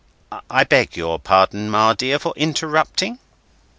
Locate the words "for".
2.17-2.33